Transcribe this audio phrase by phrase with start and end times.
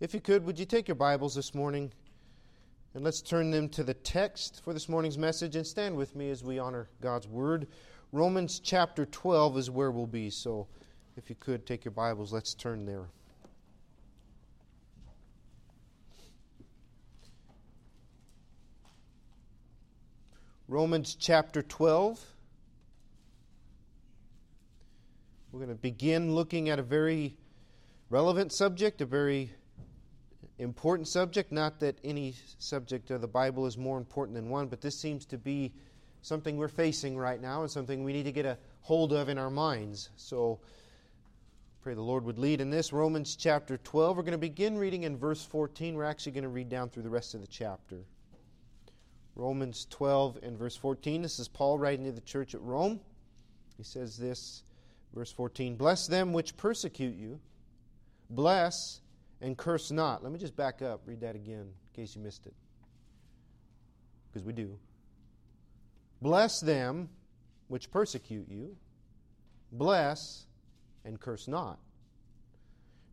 [0.00, 1.92] If you could, would you take your Bibles this morning
[2.94, 6.30] and let's turn them to the text for this morning's message and stand with me
[6.30, 7.66] as we honor God's Word.
[8.10, 10.66] Romans chapter 12 is where we'll be, so
[11.18, 13.08] if you could take your Bibles, let's turn there.
[20.66, 22.24] Romans chapter 12.
[25.52, 27.36] We're going to begin looking at a very
[28.08, 29.52] relevant subject, a very
[30.60, 31.52] important subject.
[31.52, 35.24] Not that any subject of the Bible is more important than one, but this seems
[35.26, 35.72] to be
[36.22, 39.38] something we're facing right now and something we need to get a hold of in
[39.38, 40.10] our minds.
[40.16, 40.60] So
[41.82, 42.92] pray the Lord would lead in this.
[42.92, 44.16] Romans chapter 12.
[44.16, 45.94] We're going to begin reading in verse 14.
[45.94, 48.04] We're actually going to read down through the rest of the chapter.
[49.34, 51.22] Romans 12 and verse 14.
[51.22, 53.00] This is Paul writing to the church at Rome.
[53.78, 54.62] He says this,
[55.14, 57.40] verse 14 Bless them which persecute you,
[58.28, 59.00] bless
[59.40, 60.22] and curse not.
[60.22, 62.54] Let me just back up, read that again in case you missed it.
[64.30, 64.78] Because we do.
[66.20, 67.08] Bless them
[67.68, 68.76] which persecute you,
[69.72, 70.46] bless
[71.04, 71.78] and curse not.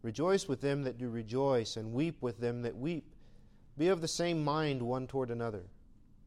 [0.01, 3.15] Rejoice with them that do rejoice, and weep with them that weep.
[3.77, 5.63] Be of the same mind one toward another.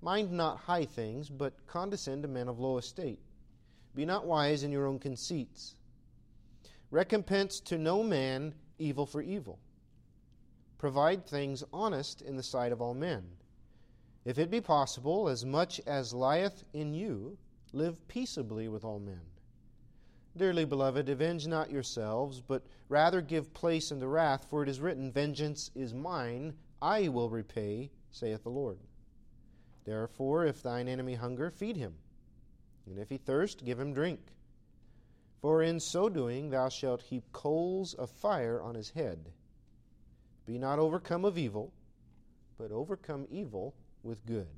[0.03, 3.20] Mind not high things, but condescend to men of low estate.
[3.95, 5.75] Be not wise in your own conceits.
[6.91, 9.59] Recompense to no man evil for evil
[10.81, 13.23] provide things honest in the sight of all men.
[14.25, 17.36] If it be possible, as much as lieth in you,
[17.75, 19.20] live peaceably with all men.
[20.34, 25.12] Dearly beloved, avenge not yourselves, but rather give place unto wrath, for it is written,
[25.12, 28.78] Vengeance is mine, I will repay, saith the Lord.
[29.84, 31.92] Therefore, if thine enemy hunger, feed him,
[32.86, 34.20] and if he thirst, give him drink.
[35.42, 39.31] For in so doing thou shalt heap coals of fire on his head.
[40.51, 41.73] Be not overcome of evil,
[42.59, 44.48] but overcome evil with good.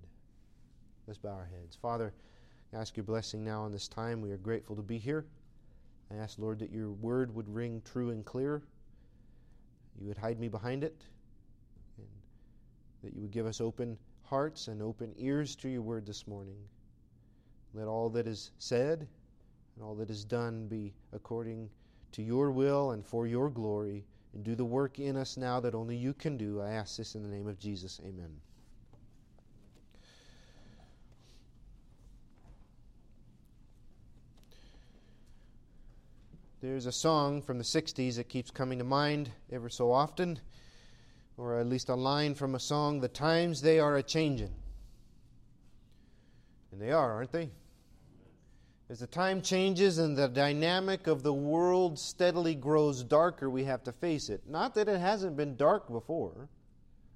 [1.07, 1.77] Let's bow our heads.
[1.77, 2.15] Father,
[2.73, 4.23] I ask your blessing now on this time.
[4.23, 5.27] We are grateful to be here.
[6.11, 8.63] I ask, Lord, that your word would ring true and clear.
[10.01, 11.05] You would hide me behind it,
[11.99, 12.09] and
[13.05, 16.57] that you would give us open hearts and open ears to your word this morning.
[17.75, 19.07] Let all that is said
[19.77, 21.69] and all that is done be according
[22.13, 25.75] to your will and for your glory and do the work in us now that
[25.75, 26.61] only you can do.
[26.61, 28.01] I ask this in the name of Jesus.
[28.05, 28.41] Amen.
[36.63, 40.39] There's a song from the 60s that keeps coming to mind ever so often,
[41.37, 44.55] or at least a line from a song The times they are a changin'.
[46.71, 47.51] And they are, aren't they?
[48.93, 53.83] As the time changes and the dynamic of the world steadily grows darker, we have
[53.85, 54.43] to face it.
[54.47, 56.51] Not that it hasn't been dark before,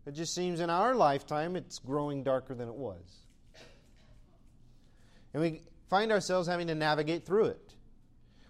[0.07, 3.03] it just seems in our lifetime it's growing darker than it was.
[5.35, 5.61] And we
[5.91, 7.75] find ourselves having to navigate through it.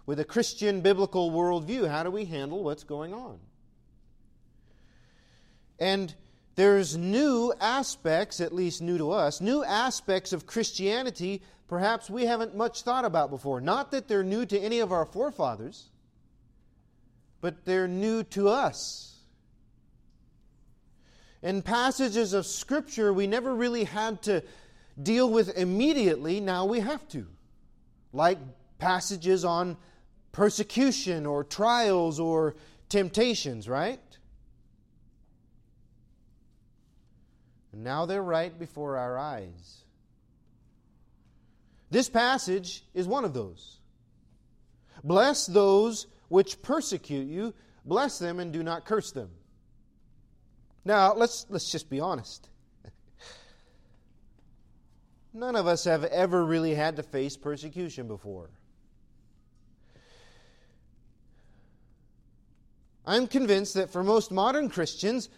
[0.05, 3.39] With a Christian biblical worldview, how do we handle what's going on?
[5.79, 6.15] And
[6.55, 12.55] there's new aspects, at least new to us, new aspects of Christianity perhaps we haven't
[12.55, 13.61] much thought about before.
[13.61, 15.89] Not that they're new to any of our forefathers,
[17.41, 19.19] but they're new to us.
[21.41, 24.43] In passages of Scripture we never really had to
[25.01, 27.27] deal with immediately, now we have to.
[28.11, 28.39] Like
[28.79, 29.77] passages on
[30.31, 32.55] persecution or trials or
[32.89, 33.99] temptations, right?
[37.71, 39.83] And now they're right before our eyes.
[41.89, 43.79] This passage is one of those.
[45.03, 47.53] Bless those which persecute you,
[47.85, 49.29] bless them and do not curse them.
[50.83, 52.49] Now, let's, let's just be honest.
[55.33, 58.49] None of us have ever really had to face persecution before.
[63.05, 65.29] I'm convinced that for most modern Christians,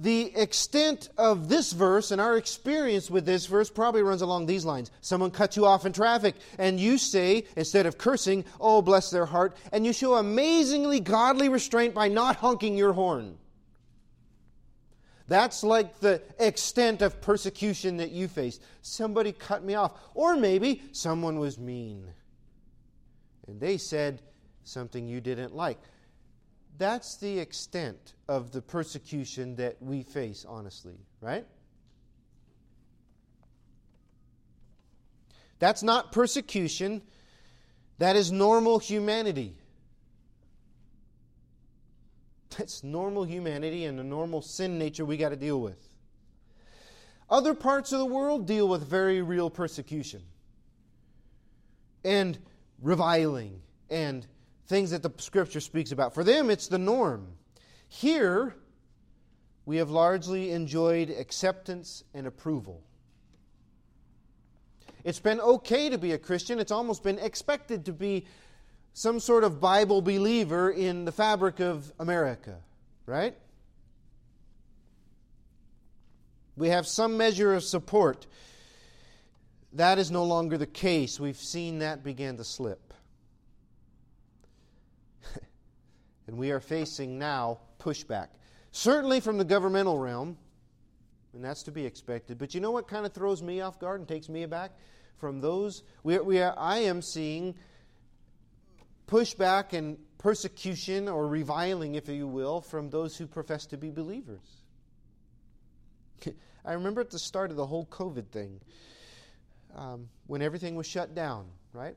[0.00, 4.64] the extent of this verse and our experience with this verse probably runs along these
[4.64, 4.92] lines.
[5.00, 9.26] Someone cuts you off in traffic, and you say, instead of cursing, Oh, bless their
[9.26, 13.38] heart, and you show amazingly godly restraint by not honking your horn.
[15.26, 18.60] That's like the extent of persecution that you face.
[18.80, 19.92] Somebody cut me off.
[20.14, 22.06] Or maybe someone was mean.
[23.46, 24.22] And they said
[24.64, 25.78] something you didn't like.
[26.78, 31.44] That's the extent of the persecution that we face, honestly, right?
[35.58, 37.02] That's not persecution,
[37.98, 39.56] that is normal humanity.
[42.56, 45.88] That's normal humanity and the normal sin nature we got to deal with.
[47.28, 50.22] Other parts of the world deal with very real persecution
[52.04, 52.38] and
[52.80, 53.60] reviling
[53.90, 54.26] and
[54.68, 56.14] things that the scripture speaks about.
[56.14, 57.26] For them, it's the norm.
[57.88, 58.54] Here,
[59.64, 62.82] we have largely enjoyed acceptance and approval.
[65.04, 68.26] It's been okay to be a Christian, it's almost been expected to be
[68.92, 72.56] some sort of Bible believer in the fabric of America,
[73.06, 73.34] right?
[76.56, 78.26] We have some measure of support.
[79.74, 81.20] That is no longer the case.
[81.20, 82.87] We've seen that begin to slip.
[86.28, 88.28] And we are facing now pushback.
[88.70, 90.36] Certainly from the governmental realm,
[91.32, 92.38] and that's to be expected.
[92.38, 94.72] But you know what kind of throws me off guard and takes me aback?
[95.16, 97.54] From those, we, we are, I am seeing
[99.08, 104.62] pushback and persecution or reviling, if you will, from those who profess to be believers.
[106.64, 108.60] I remember at the start of the whole COVID thing,
[109.74, 111.96] um, when everything was shut down, right?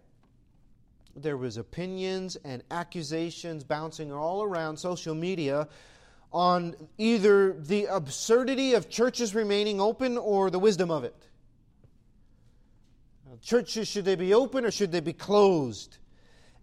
[1.16, 5.68] There was opinions and accusations bouncing all around social media
[6.32, 11.16] on either the absurdity of churches remaining open or the wisdom of it.
[13.42, 15.98] Churches, should they be open or should they be closed?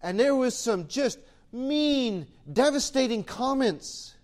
[0.03, 1.19] And there was some just
[1.53, 4.15] mean, devastating comments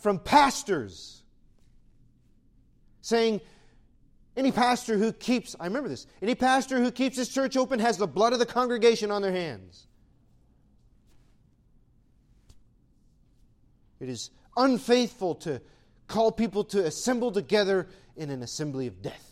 [0.00, 1.22] from pastors
[3.02, 3.40] saying,
[4.36, 7.98] any pastor who keeps, I remember this, any pastor who keeps his church open has
[7.98, 9.86] the blood of the congregation on their hands.
[13.98, 15.60] It is unfaithful to
[16.08, 19.26] call people to assemble together in an assembly of death.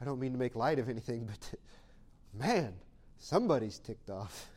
[0.00, 1.60] I don't mean to make light of anything, but
[2.32, 2.74] man,
[3.18, 4.48] somebody's ticked off.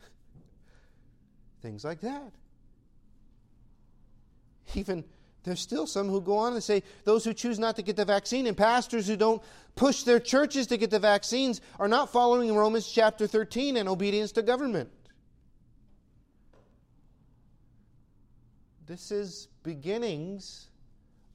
[1.62, 2.32] Things like that.
[4.74, 5.04] Even
[5.44, 8.04] there's still some who go on and say those who choose not to get the
[8.04, 9.42] vaccine and pastors who don't
[9.76, 14.32] push their churches to get the vaccines are not following Romans chapter 13 and obedience
[14.32, 14.90] to government.
[18.86, 20.68] This is beginnings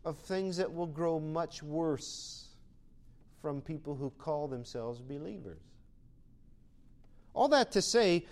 [0.05, 2.47] of things that will grow much worse
[3.41, 5.61] from people who call themselves believers.
[7.33, 8.25] All that to say,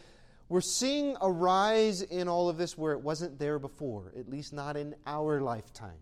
[0.49, 4.53] we're seeing a rise in all of this where it wasn't there before, at least
[4.53, 5.94] not in our lifetimes.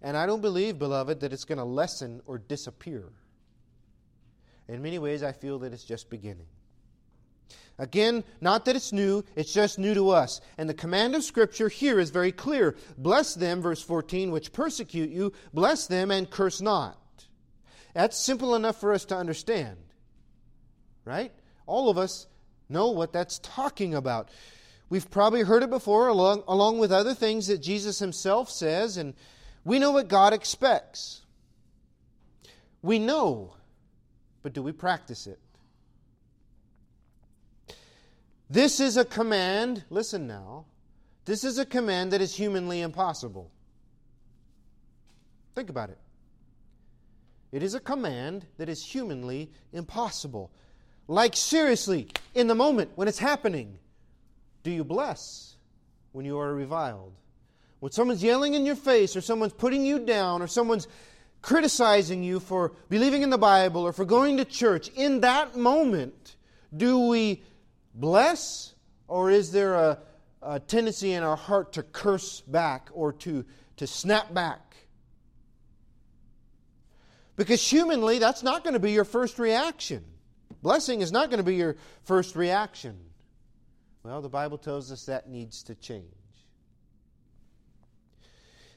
[0.00, 3.04] And I don't believe, beloved, that it's going to lessen or disappear.
[4.68, 6.46] In many ways, I feel that it's just beginning.
[7.78, 10.40] Again, not that it's new, it's just new to us.
[10.56, 15.10] And the command of Scripture here is very clear Bless them, verse 14, which persecute
[15.10, 16.98] you, bless them and curse not.
[17.94, 19.76] That's simple enough for us to understand.
[21.04, 21.32] Right?
[21.66, 22.26] All of us
[22.68, 24.30] know what that's talking about.
[24.90, 29.14] We've probably heard it before, along, along with other things that Jesus himself says, and
[29.64, 31.22] we know what God expects.
[32.82, 33.54] We know,
[34.42, 35.38] but do we practice it?
[38.50, 40.66] This is a command, listen now,
[41.24, 43.50] this is a command that is humanly impossible.
[45.54, 45.98] Think about it.
[47.52, 50.50] It is a command that is humanly impossible.
[51.06, 53.78] Like, seriously, in the moment when it's happening,
[54.62, 55.56] do you bless
[56.12, 57.12] when you are reviled?
[57.80, 60.88] When someone's yelling in your face, or someone's putting you down, or someone's
[61.42, 66.36] criticizing you for believing in the Bible or for going to church, in that moment,
[66.74, 67.42] do we
[67.94, 68.74] bless,
[69.06, 69.98] or is there a,
[70.40, 73.44] a tendency in our heart to curse back or to,
[73.76, 74.76] to snap back?
[77.36, 80.04] Because humanly, that's not going to be your first reaction.
[80.64, 82.96] Blessing is not going to be your first reaction.
[84.02, 86.06] Well, the Bible tells us that needs to change.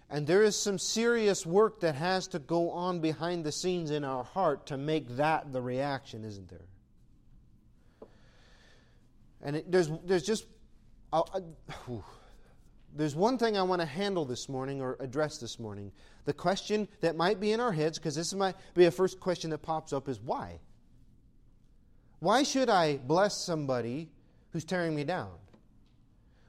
[0.10, 4.03] And there is some serious work that has to go on behind the scenes in
[4.03, 8.10] our heart to make that the reaction, isn't there?
[9.41, 10.46] And it, there's, there's just,
[11.13, 11.24] uh,
[12.94, 15.94] there's one thing I want to handle this morning or address this morning.
[16.25, 19.51] The question that might be in our heads, because this might be a first question
[19.51, 20.60] that pops up, is why?
[22.20, 24.10] Why should I bless somebody
[24.52, 25.32] who's tearing me down?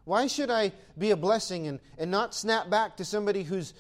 [0.05, 3.75] Why should I be a blessing and, and not snap back to somebody who's,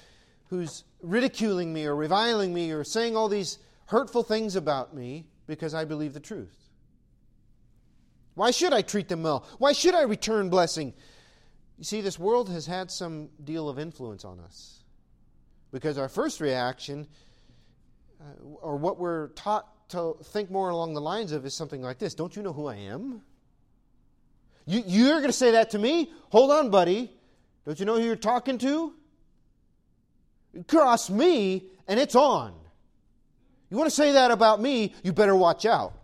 [0.48, 5.72] who's ridiculing me or reviling me or saying all these hurtful things about me because
[5.72, 6.54] I believe the truth?
[8.34, 9.46] Why should I treat them well?
[9.58, 10.92] Why should I return blessing?
[11.78, 14.84] You see, this world has had some deal of influence on us.
[15.72, 17.08] Because our first reaction,
[18.20, 21.98] uh, or what we're taught to think more along the lines of, is something like
[21.98, 23.22] this Don't you know who I am?
[24.66, 26.12] You, you're going to say that to me?
[26.30, 27.10] Hold on, buddy.
[27.64, 28.94] Don't you know who you're talking to?
[30.66, 32.54] Cross me, and it's on.
[33.70, 35.94] You want to say that about me, you better watch out.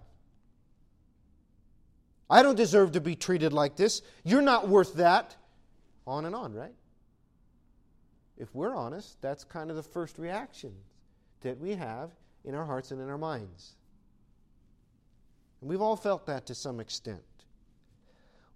[2.29, 4.03] I don't deserve to be treated like this.
[4.25, 5.37] You're not worth that.
[6.07, 6.75] On and on, right?
[8.37, 10.75] If we're honest, that's kind of the first reaction
[11.43, 12.11] that we have
[12.45, 13.75] in our hearts and in our minds.
[15.61, 17.23] And we've all felt that to some extent.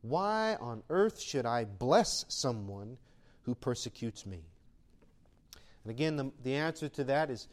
[0.02, 2.98] Why on earth should I bless someone
[3.42, 4.40] who persecutes me?
[5.84, 7.48] And again, the, the answer to that is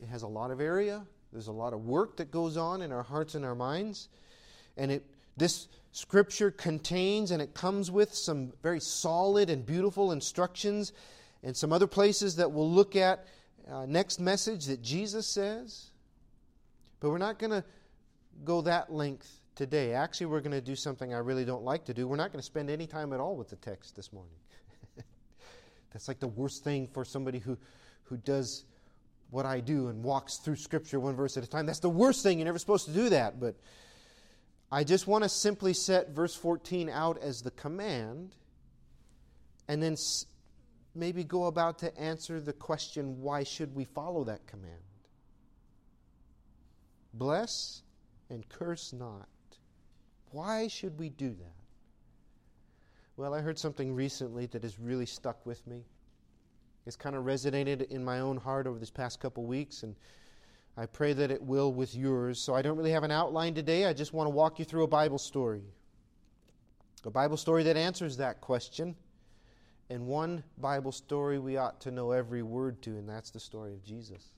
[0.00, 1.02] it has a lot of area.
[1.32, 4.08] There's a lot of work that goes on in our hearts and our minds.
[4.76, 5.04] And it,
[5.36, 10.92] this scripture contains and it comes with some very solid and beautiful instructions
[11.42, 13.26] and some other places that we'll look at
[13.70, 15.90] uh, next message that Jesus says.
[17.00, 17.64] But we're not going to
[18.44, 19.92] go that length today.
[19.92, 22.06] Actually, we're going to do something I really don't like to do.
[22.06, 24.34] We're not going to spend any time at all with the text this morning.
[25.92, 27.58] That's like the worst thing for somebody who,
[28.04, 28.64] who does
[29.30, 31.66] what I do and walks through Scripture one verse at a time.
[31.66, 32.38] That's the worst thing.
[32.38, 33.40] You're never supposed to do that.
[33.40, 33.56] But
[34.70, 38.34] I just want to simply set verse 14 out as the command
[39.68, 39.96] and then
[40.94, 44.82] maybe go about to answer the question why should we follow that command?
[47.14, 47.82] Bless
[48.30, 49.28] and curse not.
[50.30, 51.62] Why should we do that?
[53.16, 55.84] Well, I heard something recently that has really stuck with me.
[56.86, 59.94] It's kind of resonated in my own heart over this past couple weeks, and
[60.76, 62.40] I pray that it will with yours.
[62.40, 63.84] So I don't really have an outline today.
[63.84, 65.62] I just want to walk you through a Bible story.
[67.04, 68.96] A Bible story that answers that question.
[69.92, 73.74] And one Bible story we ought to know every word to, and that's the story
[73.74, 74.32] of Jesus.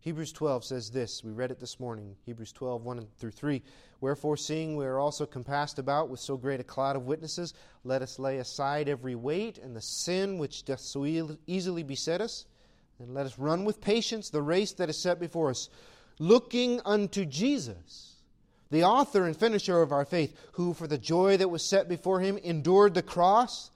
[0.00, 1.22] Hebrews 12 says this.
[1.22, 2.16] We read it this morning.
[2.24, 3.62] Hebrews 12, 1 through 3.
[4.00, 7.52] Wherefore, seeing we are also compassed about with so great a cloud of witnesses,
[7.84, 11.04] let us lay aside every weight and the sin which doth so
[11.46, 12.46] easily beset us,
[12.98, 15.68] and let us run with patience the race that is set before us,
[16.18, 18.13] looking unto Jesus,
[18.70, 22.20] the author and finisher of our faith, who for the joy that was set before
[22.20, 23.70] him endured the cross,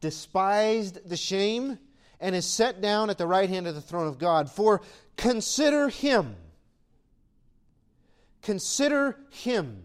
[0.00, 1.78] despised the shame,
[2.20, 4.50] and is set down at the right hand of the throne of God.
[4.50, 4.80] For
[5.16, 6.36] Consider him.
[8.42, 9.84] Consider him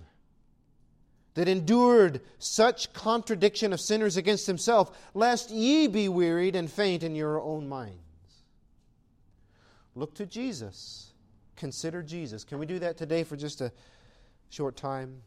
[1.35, 7.15] that endured such contradiction of sinners against himself, lest ye be wearied and faint in
[7.15, 7.99] your own minds.
[9.93, 11.13] Look to Jesus.
[11.55, 12.43] Consider Jesus.
[12.43, 13.71] Can we do that today for just a
[14.49, 15.21] short time?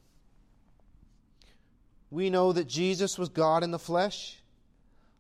[2.11, 4.41] We know that Jesus was God in the flesh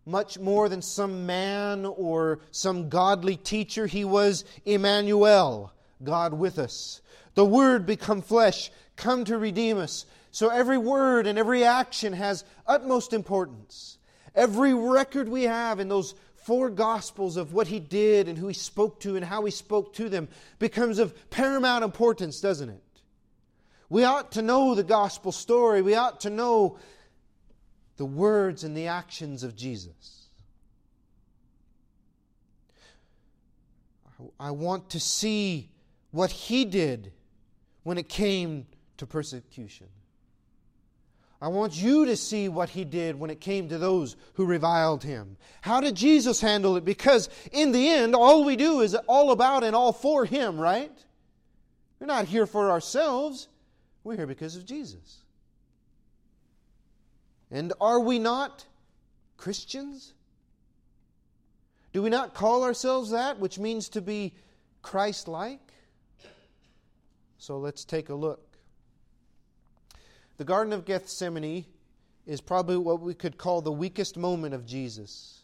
[0.07, 3.87] much more than some man or some godly teacher.
[3.87, 7.01] He was Emmanuel, God with us.
[7.35, 10.07] The Word become flesh, come to redeem us.
[10.33, 13.99] So every word and every action has utmost importance.
[14.35, 18.55] Every record we have in those four Gospels of what He did and who He
[18.55, 20.29] spoke to and how He spoke to them
[20.59, 22.83] becomes of paramount importance, doesn't it?
[23.91, 25.83] We ought to know the Gospel story.
[25.83, 26.79] We ought to know
[27.97, 30.29] the words and the actions of Jesus.
[34.39, 35.71] I want to see
[36.13, 37.13] what he did
[37.83, 38.67] when it came
[38.99, 39.89] to persecution.
[41.43, 45.03] I want you to see what he did when it came to those who reviled
[45.03, 45.39] him.
[45.63, 46.85] How did Jesus handle it?
[46.85, 50.93] Because in the end, all we do is all about and all for him, right?
[51.99, 53.49] We're not here for ourselves,
[54.05, 55.19] we're here because of Jesus.
[57.51, 58.65] And are we not
[59.37, 60.15] Christians?
[61.93, 64.35] Do we not call ourselves that, which means to be
[64.83, 65.61] Christ like?
[67.39, 68.59] So let's take a look.
[70.37, 71.65] The Garden of Gethsemane
[72.27, 75.41] is probably what we could call the weakest moment of Jesus.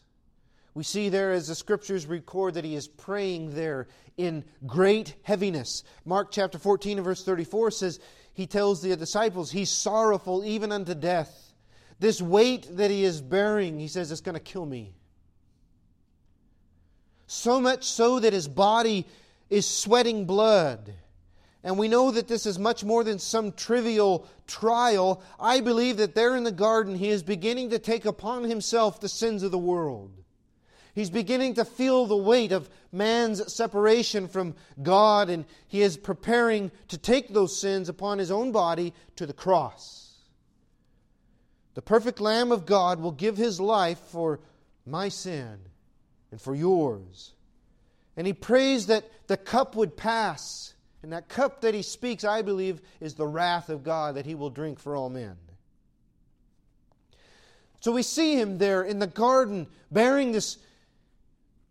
[0.73, 5.83] We see there as the scriptures record that he is praying there in great heaviness.
[6.05, 7.99] Mark chapter 14 and verse 34 says,
[8.37, 11.55] He tells the disciples, He's sorrowful even unto death.
[11.99, 14.93] This weight that he is bearing, he says, it's going to kill me.
[17.25, 19.07] So much so that his body
[19.49, 20.93] is sweating blood.
[21.63, 25.23] And we know that this is much more than some trivial trial.
[25.39, 29.09] I believe that there in the garden, he is beginning to take upon himself the
[29.09, 30.16] sins of the world.
[30.97, 36.71] He's beginning to feel the weight of man's separation from God, and he is preparing
[36.87, 40.15] to take those sins upon his own body to the cross.
[41.75, 44.39] The perfect Lamb of God will give his life for
[44.87, 45.59] my sin
[46.31, 47.35] and for yours.
[48.15, 50.73] And he prays that the cup would pass.
[51.03, 54.33] And that cup that he speaks, I believe, is the wrath of God that he
[54.33, 55.35] will drink for all men.
[57.81, 60.57] So we see him there in the garden bearing this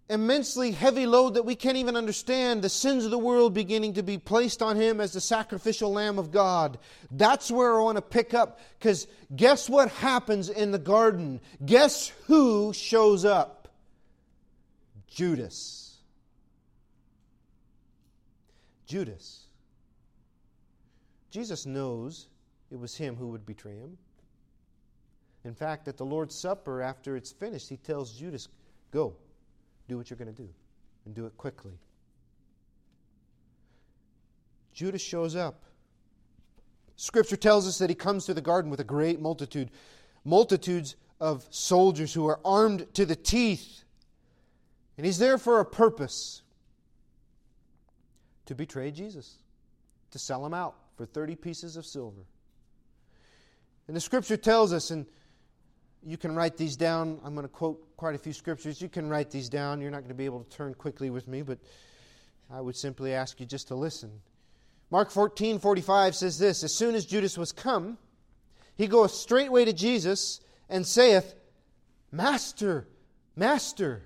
[0.09, 4.03] immensely heavy load that we can't even understand, the sins of the world beginning to
[4.03, 6.79] be placed on him as the sacrificial lamb of God.
[7.11, 11.41] That's where I want to pick up because guess what happens in the garden?
[11.65, 13.69] Guess who shows up?
[15.09, 15.99] Judas.
[18.87, 19.47] Judas.
[21.31, 22.29] Jesus knows
[22.71, 23.99] it was him who would betray him.
[25.45, 28.49] In fact, at the Lord's Supper, after it's finished, he tells Judas,
[28.91, 29.17] Go,
[29.89, 30.49] do what you're going to do,
[31.05, 31.79] and do it quickly.
[34.73, 35.63] Judas shows up.
[36.97, 39.71] Scripture tells us that he comes to the garden with a great multitude,
[40.25, 43.85] multitudes of soldiers who are armed to the teeth.
[44.97, 46.43] And he's there for a purpose
[48.47, 49.37] to betray Jesus,
[50.11, 52.23] to sell him out for 30 pieces of silver.
[53.89, 55.07] And the scripture tells us in
[56.07, 57.21] you can write these down.
[57.25, 58.81] I'm going to quote quite a few scriptures.
[58.81, 59.81] You can write these down.
[59.81, 61.59] You're not going to be able to turn quickly with me, but
[62.51, 64.21] I would simply ask you just to listen.
[64.91, 67.99] Mark 14, 45 says this As soon as Judas was come,
[68.77, 71.35] he goeth straightway to Jesus and saith,
[72.13, 72.87] Master,
[73.35, 74.05] Master,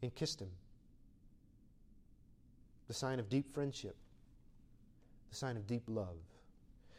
[0.00, 0.50] and kissed him.
[2.88, 3.96] The sign of deep friendship,
[5.28, 6.16] the sign of deep love.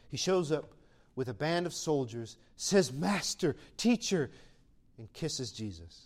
[0.08, 0.72] He shows up
[1.16, 4.30] with a band of soldiers, says, Master, teacher,
[4.98, 6.04] and kisses Jesus.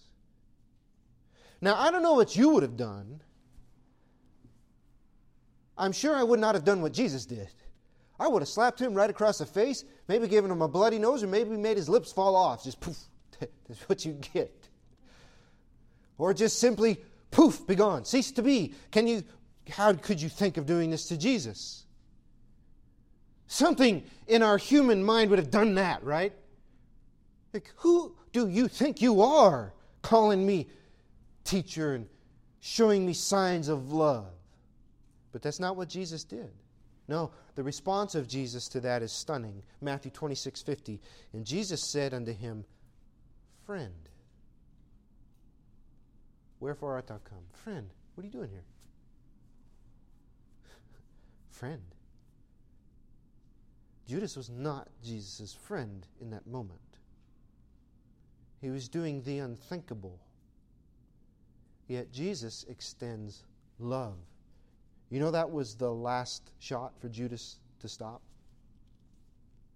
[1.60, 3.20] Now, I don't know what you would have done.
[5.76, 7.48] I'm sure I would not have done what Jesus did.
[8.18, 11.22] I would have slapped him right across the face, maybe given him a bloody nose,
[11.22, 12.64] or maybe made his lips fall off.
[12.64, 12.98] Just poof,
[13.40, 14.68] that's what you get.
[16.18, 18.74] Or just simply poof, be gone, cease to be.
[18.90, 19.24] Can you,
[19.70, 21.84] how could you think of doing this to Jesus?
[23.50, 26.32] Something in our human mind would have done that, right?
[27.52, 30.68] Like, who do you think you are calling me
[31.42, 32.06] teacher and
[32.60, 34.28] showing me signs of love?
[35.32, 36.52] But that's not what Jesus did.
[37.08, 39.64] No, the response of Jesus to that is stunning.
[39.80, 41.00] Matthew 26 50.
[41.32, 42.64] And Jesus said unto him,
[43.66, 44.08] Friend,
[46.60, 47.42] wherefore art thou come?
[47.52, 48.64] Friend, what are you doing here?
[51.50, 51.82] Friend.
[54.10, 56.80] Judas was not Jesus' friend in that moment.
[58.60, 60.18] He was doing the unthinkable.
[61.86, 63.44] Yet Jesus extends
[63.78, 64.16] love.
[65.10, 68.20] You know that was the last shot for Judas to stop?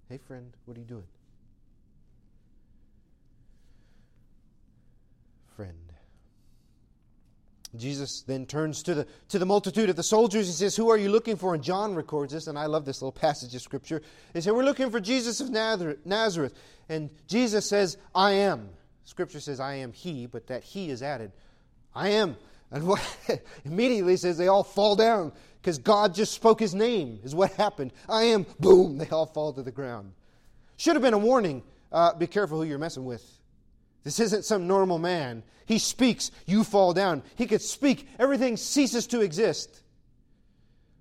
[0.09, 1.07] Hey, friend, what are you doing?
[5.55, 5.84] Friend.
[7.78, 10.46] Jesus then turns to the, to the multitude of the soldiers.
[10.46, 11.54] He says, Who are you looking for?
[11.54, 14.02] And John records this, and I love this little passage of Scripture.
[14.32, 16.54] He said, We're looking for Jesus of Nazareth.
[16.88, 18.68] And Jesus says, I am.
[19.04, 21.32] Scripture says, I am He, but that He is added.
[21.94, 22.37] I am.
[22.70, 23.00] And what
[23.64, 27.92] immediately says they all fall down because God just spoke His name, is what happened.
[28.08, 28.46] I am.
[28.60, 30.12] Boom, they all fall to the ground.
[30.76, 31.62] Should have been a warning.
[31.90, 33.24] Uh, be careful who you're messing with.
[34.05, 35.43] This isn't some normal man.
[35.67, 37.23] He speaks, you fall down.
[37.37, 39.81] He could speak, everything ceases to exist.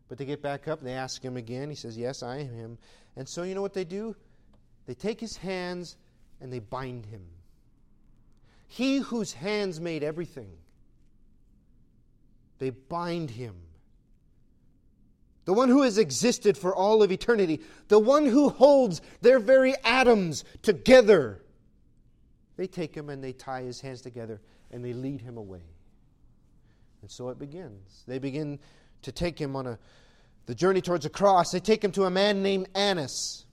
[0.07, 1.69] But they get back up and they ask him again.
[1.69, 2.77] He says, Yes, I am him.
[3.15, 4.15] And so you know what they do?
[4.85, 5.97] They take his hands
[6.39, 7.25] and they bind him.
[8.67, 10.49] He whose hands made everything,
[12.59, 13.55] they bind him.
[15.45, 19.75] The one who has existed for all of eternity, the one who holds their very
[19.83, 21.42] atoms together
[22.57, 25.63] they take him and they tie his hands together and they lead him away.
[27.01, 28.03] And so it begins.
[28.07, 28.59] They begin
[29.01, 29.79] to take him on a
[30.45, 31.51] the journey towards the cross.
[31.51, 33.45] They take him to a man named Annas.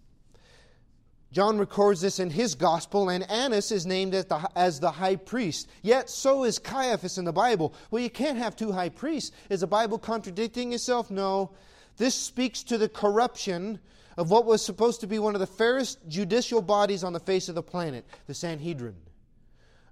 [1.32, 5.14] John records this in his gospel, and Annas is named as the, as the high
[5.14, 5.68] priest.
[5.82, 7.72] Yet so is Caiaphas in the Bible.
[7.90, 9.30] Well, you can't have two high priests.
[9.48, 11.08] Is the Bible contradicting itself?
[11.08, 11.52] No.
[11.96, 13.78] This speaks to the corruption
[14.20, 17.48] of what was supposed to be one of the fairest judicial bodies on the face
[17.48, 18.96] of the planet, the Sanhedrin.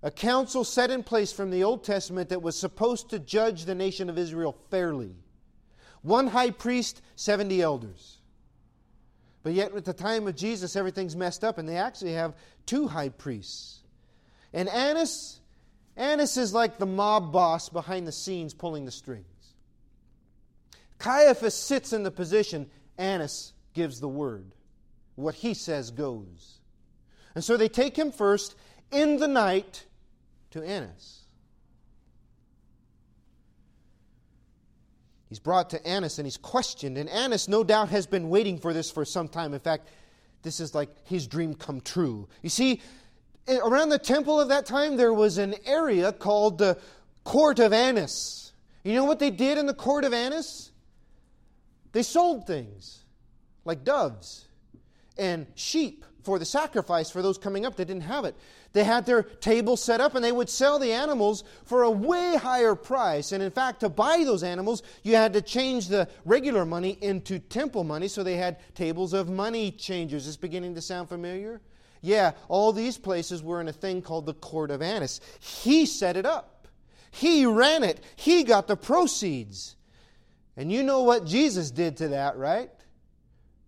[0.02, 3.74] A council set in place from the Old Testament that was supposed to judge the
[3.74, 5.16] nation of Israel fairly.
[6.02, 8.18] One high priest, 70 elders.
[9.42, 12.34] But yet, at the time of Jesus, everything's messed up, and they actually have
[12.66, 13.80] two high priests.
[14.52, 15.40] And Annas,
[15.96, 19.24] Annas is like the mob boss behind the scenes pulling the strings.
[20.98, 24.56] Caiaphas sits in the position, Annas gives the word.
[25.14, 26.58] What he says goes.
[27.36, 28.56] And so they take him first
[28.90, 29.86] in the night
[30.50, 31.20] to Annas.
[35.28, 36.98] He's brought to Annas and he's questioned.
[36.98, 39.54] And Annas, no doubt, has been waiting for this for some time.
[39.54, 39.86] In fact,
[40.42, 42.28] this is like his dream come true.
[42.42, 42.80] You see,
[43.48, 46.78] around the temple of that time, there was an area called the
[47.22, 48.52] Court of Annas.
[48.82, 50.72] You know what they did in the Court of Annas?
[51.92, 53.04] They sold things
[53.68, 54.48] like doves
[55.16, 57.76] and sheep for the sacrifice for those coming up.
[57.76, 58.34] They didn't have it.
[58.72, 62.36] They had their table set up and they would sell the animals for a way
[62.36, 63.32] higher price.
[63.32, 67.38] And in fact, to buy those animals, you had to change the regular money into
[67.38, 68.08] temple money.
[68.08, 70.22] So they had tables of money changers.
[70.22, 71.60] Is this beginning to sound familiar?
[72.00, 75.20] Yeah, all these places were in a thing called the Court of Annas.
[75.40, 76.68] He set it up,
[77.10, 79.76] he ran it, he got the proceeds.
[80.56, 82.70] And you know what Jesus did to that, right?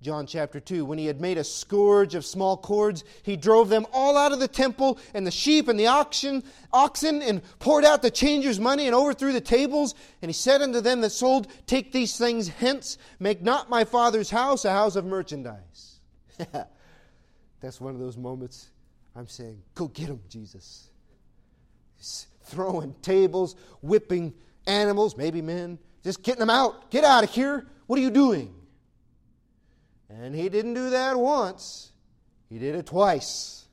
[0.02, 0.84] John chapter 2.
[0.84, 4.40] When he had made a scourge of small cords, he drove them all out of
[4.40, 8.86] the temple, and the sheep and the oxen, oxen, and poured out the changers' money,
[8.86, 9.94] and overthrew the tables.
[10.22, 14.30] And he said unto them that sold, Take these things hence, make not my father's
[14.30, 16.00] house a house of merchandise.
[17.60, 18.70] That's one of those moments
[19.14, 20.88] I'm saying, Go get them, Jesus.
[21.96, 24.32] He's throwing tables, whipping
[24.66, 26.90] animals, maybe men, just getting them out.
[26.90, 27.66] Get out of here.
[27.86, 28.54] What are you doing?
[30.10, 31.92] And he didn't do that once,
[32.48, 33.66] he did it twice.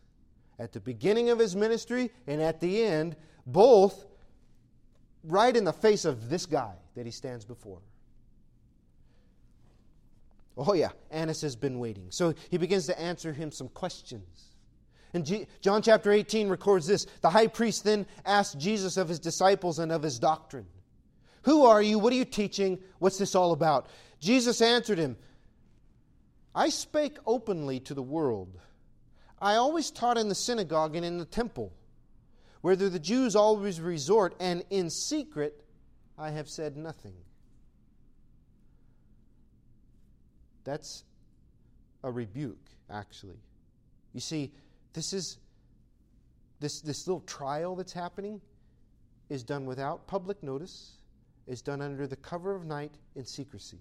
[0.59, 4.05] At the beginning of his ministry and at the end, both
[5.23, 7.79] right in the face of this guy that he stands before.
[10.57, 12.07] Oh, yeah, Annas has been waiting.
[12.09, 14.55] So he begins to answer him some questions.
[15.13, 19.19] And G- John chapter 18 records this The high priest then asked Jesus of his
[19.19, 20.65] disciples and of his doctrine
[21.43, 21.99] Who are you?
[21.99, 22.79] What are you teaching?
[22.97, 23.87] What's this all about?
[24.19, 25.17] Jesus answered him
[26.53, 28.59] I spake openly to the world.
[29.39, 31.71] I always taught in the synagogue and in the temple,
[32.61, 35.63] whither the Jews always resort, and in secret
[36.17, 37.13] I have said nothing.
[40.63, 41.03] That's
[42.03, 43.39] a rebuke, actually.
[44.13, 44.51] You see,
[44.93, 45.37] this is
[46.59, 48.41] this, this little trial that's happening
[49.29, 50.97] is done without public notice,
[51.45, 53.79] is done under the cover of night in secrecy.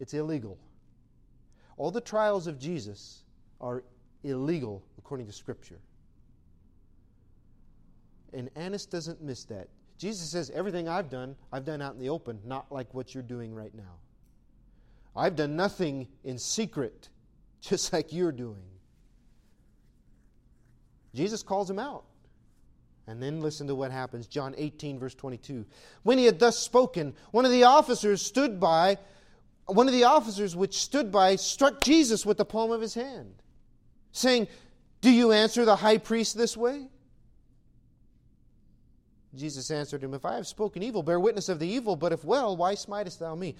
[0.00, 0.58] It's illegal.
[1.76, 3.22] All the trials of Jesus
[3.60, 3.84] are
[4.22, 5.78] illegal according to Scripture.
[8.32, 9.68] And Annas doesn't miss that.
[9.98, 13.22] Jesus says, Everything I've done, I've done out in the open, not like what you're
[13.22, 13.98] doing right now.
[15.16, 17.08] I've done nothing in secret,
[17.60, 18.64] just like you're doing.
[21.14, 22.04] Jesus calls him out.
[23.06, 24.26] And then listen to what happens.
[24.26, 25.66] John 18, verse 22.
[26.02, 28.98] When he had thus spoken, one of the officers stood by
[29.66, 33.34] one of the officers which stood by struck Jesus with the palm of his hand,
[34.12, 34.48] saying,
[35.00, 36.88] Do you answer the high priest this way?
[39.34, 42.24] Jesus answered him, If I have spoken evil, bear witness of the evil, but if
[42.24, 43.56] well, why smitest thou me?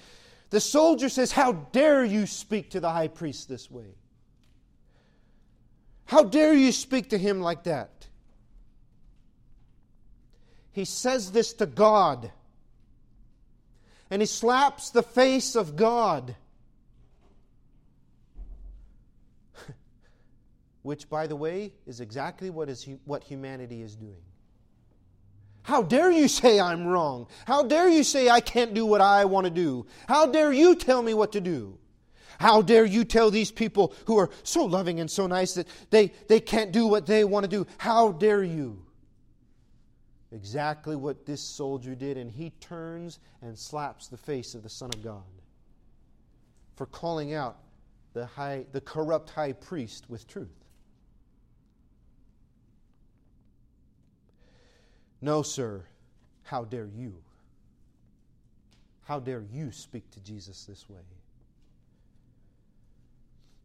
[0.51, 3.97] The soldier says, How dare you speak to the high priest this way?
[6.05, 8.07] How dare you speak to him like that?
[10.73, 12.31] He says this to God
[14.15, 16.37] and he slaps the face of God.
[20.83, 24.23] Which, by the way, is exactly what, is, what humanity is doing.
[25.63, 27.27] How dare you say I'm wrong?
[27.45, 29.85] How dare you say I can't do what I want to do?
[30.07, 31.77] How dare you tell me what to do?
[32.39, 36.13] How dare you tell these people who are so loving and so nice that they,
[36.29, 37.67] they can't do what they want to do?
[37.79, 38.81] How dare you?
[40.35, 44.91] Exactly what this soldier did, and he turns and slaps the face of the Son
[44.93, 45.23] of God
[46.77, 47.57] for calling out
[48.13, 50.49] the, high, the corrupt high priest with truth.
[55.21, 55.85] No, sir,
[56.43, 57.15] how dare you?
[59.05, 61.01] How dare you speak to Jesus this way?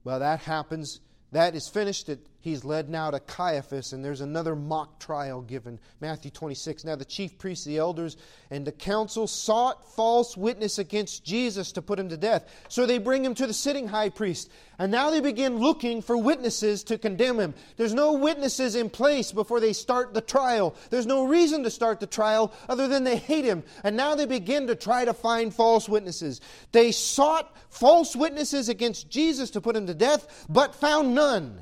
[0.03, 0.99] Well, that happens
[1.31, 2.09] that is finished.
[2.09, 5.79] It, he's led now to Caiaphas, and there's another mock trial given.
[6.01, 6.85] Matthew 26.
[6.85, 8.17] Now the chief priests, the elders,
[8.49, 12.49] and the council sought false witness against Jesus to put him to death.
[12.67, 14.49] So they bring him to the sitting high priest.
[14.79, 17.53] And now they begin looking for witnesses to condemn him.
[17.75, 20.73] There's no witnesses in place before they start the trial.
[20.89, 23.63] There's no reason to start the trial other than they hate him.
[23.83, 26.39] And now they begin to try to find false witnesses.
[26.71, 31.61] They sought false witnesses against Jesus to put him to death, but found none.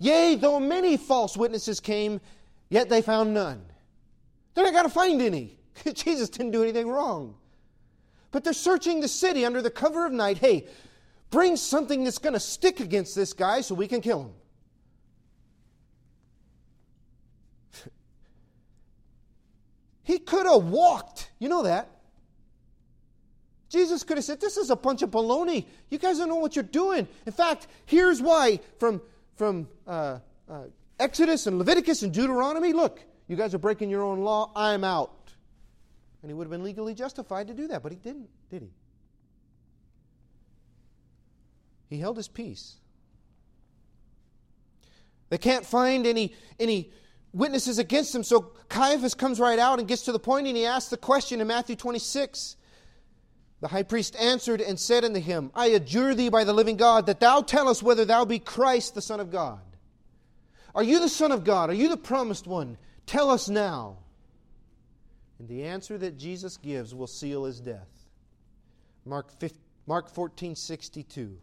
[0.00, 2.20] Yea, though many false witnesses came,
[2.70, 3.62] yet they found none.
[4.54, 5.58] They're not going to find any.
[5.94, 7.36] Jesus didn't do anything wrong.
[8.30, 10.38] But they're searching the city under the cover of night.
[10.38, 10.66] Hey,
[11.30, 14.32] bring something that's going to stick against this guy so we can kill him.
[20.02, 21.30] he could have walked.
[21.38, 21.90] You know that.
[23.68, 25.66] Jesus could have said, This is a bunch of baloney.
[25.90, 27.06] You guys don't know what you're doing.
[27.26, 29.02] In fact, here's why from,
[29.40, 30.18] from uh,
[30.50, 30.64] uh,
[30.98, 32.74] Exodus and Leviticus and Deuteronomy.
[32.74, 34.52] Look, you guys are breaking your own law.
[34.54, 35.32] I'm out.
[36.20, 38.68] And he would have been legally justified to do that, but he didn't, did he?
[41.88, 42.74] He held his peace.
[45.30, 46.92] They can't find any, any
[47.32, 50.66] witnesses against him, so Caiaphas comes right out and gets to the point and he
[50.66, 52.56] asks the question in Matthew 26.
[53.60, 57.06] The high priest answered and said unto him, I adjure thee by the living God
[57.06, 59.60] that thou tell us whether thou be Christ, the Son of God.
[60.74, 61.68] Are you the Son of God?
[61.68, 62.78] Are you the promised one?
[63.06, 63.98] Tell us now.
[65.38, 67.88] And the answer that Jesus gives will seal his death.
[69.04, 71.36] Mark, 15, Mark 14 62.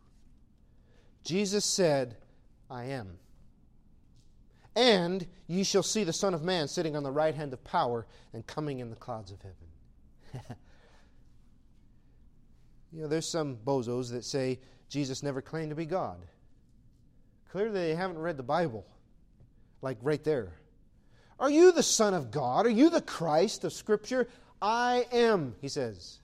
[1.24, 2.16] Jesus said,
[2.70, 3.18] I am.
[4.76, 8.06] And ye shall see the Son of Man sitting on the right hand of power
[8.34, 10.56] and coming in the clouds of heaven.
[12.98, 16.18] you know, there's some bozos that say Jesus never claimed to be God.
[17.52, 18.88] Clearly, they haven't read the Bible,
[19.84, 20.54] like right there.
[21.40, 22.66] Are you the Son of God?
[22.66, 24.28] Are you the Christ of Scripture?
[24.60, 26.18] I am, he says.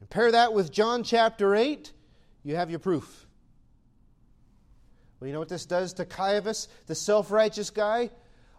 [0.00, 1.90] And pair that with John chapter 8,
[2.42, 3.26] you have your proof.
[5.18, 8.10] Well, you know what this does to Caiaphas, the self righteous guy?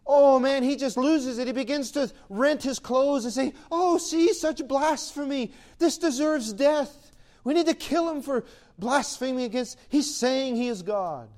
[0.07, 1.45] Oh man, he just loses it.
[1.45, 5.53] He begins to rent his clothes and say, Oh, see, such blasphemy.
[5.77, 7.04] This deserves death.
[7.45, 8.43] We need to kill him for
[8.77, 9.77] blaspheming against.
[9.87, 11.29] He's saying he is God.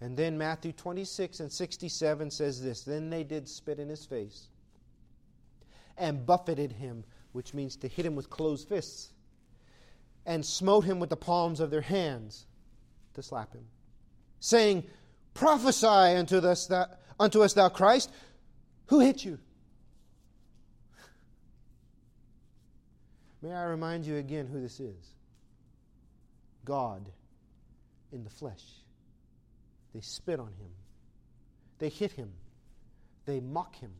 [0.00, 4.46] And then Matthew 26 and 67 says this Then they did spit in his face
[5.98, 9.12] and buffeted him, which means to hit him with closed fists,
[10.24, 12.46] and smote him with the palms of their hands
[13.14, 13.64] to slap him,
[14.38, 14.84] saying,
[15.34, 16.86] Prophesy unto us, thou,
[17.18, 18.12] unto us, thou Christ,
[18.86, 19.40] who hit you?
[23.42, 25.14] May I remind you again who this is
[26.64, 27.08] God
[28.12, 28.64] in the flesh.
[29.94, 30.70] They spit on him.
[31.78, 32.32] They hit him.
[33.26, 33.92] They mock him.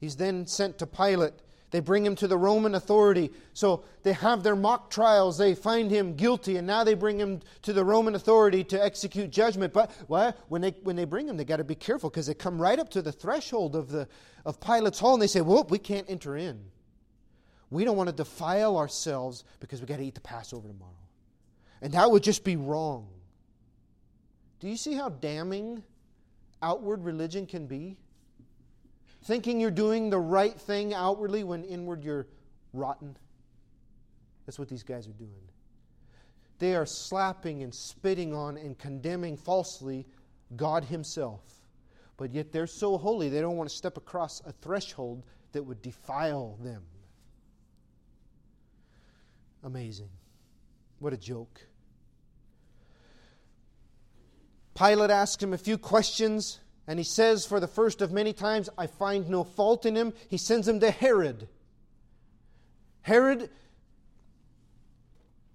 [0.00, 1.34] He's then sent to Pilate.
[1.70, 3.30] They bring him to the Roman authority.
[3.52, 5.36] So they have their mock trials.
[5.36, 9.30] They find him guilty, and now they bring him to the Roman authority to execute
[9.30, 9.72] judgment.
[9.74, 12.34] But well, when, they, when they bring him, they got to be careful because they
[12.34, 14.08] come right up to the threshold of, the,
[14.46, 16.58] of Pilate's hall and they say, Well, we can't enter in.
[17.70, 20.92] We don't want to defile ourselves because we got to eat the Passover tomorrow.
[21.82, 23.08] And that would just be wrong.
[24.60, 25.82] Do you see how damning
[26.62, 27.98] outward religion can be?
[29.28, 32.26] Thinking you're doing the right thing outwardly when inward you're
[32.72, 33.14] rotten.
[34.46, 35.50] That's what these guys are doing.
[36.58, 40.06] They are slapping and spitting on and condemning falsely
[40.56, 41.42] God Himself.
[42.16, 45.82] But yet they're so holy, they don't want to step across a threshold that would
[45.82, 46.84] defile them.
[49.62, 50.08] Amazing.
[51.00, 51.60] What a joke.
[54.74, 58.70] Pilate asked him a few questions, and he says, for the first of many times,
[58.78, 60.14] I find no fault in him.
[60.30, 61.46] He sends him to Herod.
[63.02, 63.50] Herod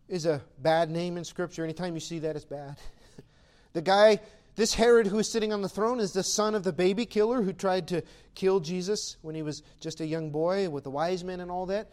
[0.08, 1.63] is a bad name in Scripture.
[1.63, 2.78] Anytime you see that, it's bad.
[3.74, 4.19] the guy,
[4.56, 7.41] this Herod who is sitting on the throne, is the son of the baby killer
[7.41, 8.04] who tried to
[8.36, 11.65] kill Jesus when he was just a young boy with the wise men and all
[11.65, 11.89] that.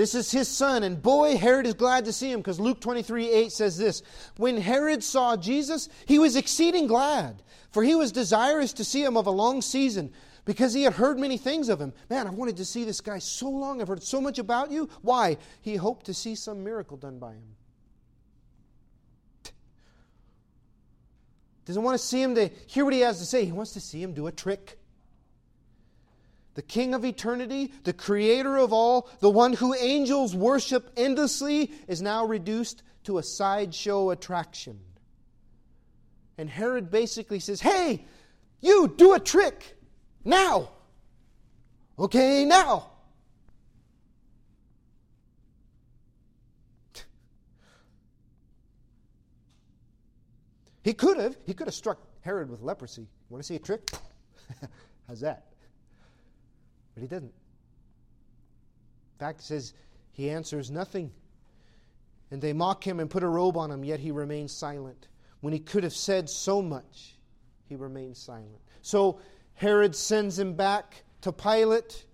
[0.00, 3.30] This is his son, and boy, Herod is glad to see him because Luke 23
[3.30, 4.02] 8 says this
[4.38, 9.18] When Herod saw Jesus, he was exceeding glad, for he was desirous to see him
[9.18, 10.10] of a long season
[10.46, 11.92] because he had heard many things of him.
[12.08, 13.82] Man, I've wanted to see this guy so long.
[13.82, 14.88] I've heard so much about you.
[15.02, 15.36] Why?
[15.60, 17.56] He hoped to see some miracle done by him.
[21.66, 23.44] Doesn't want to see him to hear what he has to say.
[23.44, 24.79] He wants to see him do a trick
[26.60, 32.02] the King of eternity, the creator of all, the one who angels worship endlessly, is
[32.02, 34.78] now reduced to a sideshow attraction.
[36.36, 38.04] And Herod basically says, Hey,
[38.60, 39.74] you do a trick
[40.22, 40.68] now.
[41.98, 42.90] Okay, now.
[50.82, 51.38] He could have.
[51.46, 53.06] He could have struck Herod with leprosy.
[53.30, 53.90] Want to see a trick?
[55.08, 55.49] How's that?
[57.00, 57.32] But he didn't.
[59.14, 59.72] In fact, says
[60.12, 61.10] he answers nothing.
[62.30, 65.08] And they mock him and put a robe on him, yet he remains silent.
[65.40, 67.16] When he could have said so much,
[67.68, 68.60] he remains silent.
[68.82, 69.18] So
[69.54, 72.04] Herod sends him back to Pilate.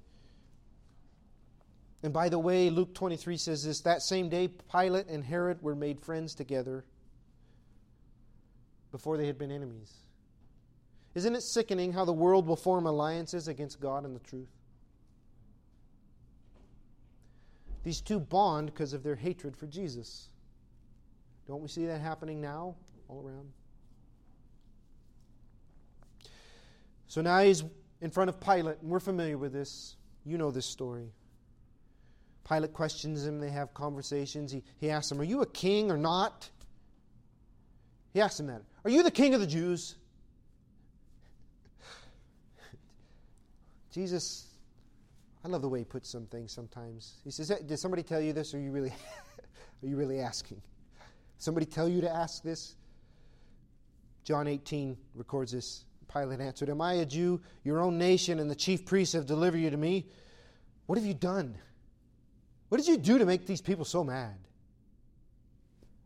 [2.05, 5.75] And by the way, Luke 23 says this that same day, Pilate and Herod were
[5.75, 6.85] made friends together
[8.93, 9.93] before they had been enemies.
[11.17, 14.56] Isn't it sickening how the world will form alliances against God and the truth?
[17.87, 20.29] These two bond because of their hatred for Jesus.
[21.47, 22.75] Don't we see that happening now
[23.07, 23.53] all around?
[27.07, 27.63] So now he's
[28.01, 29.95] in front of Pilate, and we're familiar with this.
[30.25, 31.13] You know this story.
[32.49, 34.51] Pilate questions him, they have conversations.
[34.51, 36.51] He, he asks him, Are you a king or not?
[38.15, 38.63] He asks him that.
[38.83, 39.95] Are you the king of the Jews?
[43.93, 44.49] Jesus,
[45.47, 47.21] I love the way he puts some things sometimes.
[47.23, 48.53] He says, hey, Did somebody tell you this?
[48.53, 48.91] Or are you really,
[49.83, 50.61] are you really asking?
[51.39, 52.75] Somebody tell you to ask this?
[54.25, 55.85] John 18 records this.
[56.13, 57.41] Pilate answered, Am I a Jew?
[57.63, 60.09] Your own nation and the chief priests have delivered you to me.
[60.87, 61.57] What have you done?
[62.69, 64.35] What did you do to make these people so mad?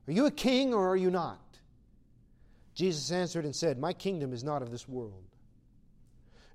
[0.06, 1.40] Are you a king or are you not?
[2.74, 5.29] Jesus answered and said, My kingdom is not of this world.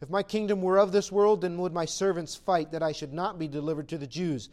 [0.02, 3.14] If my kingdom were of this world, then would my servants fight that I should
[3.14, 4.50] not be delivered to the Jews.